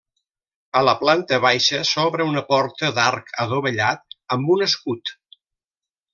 [0.79, 5.15] A la planta baixa s'obre una porta d'arc adovellat amb un escut.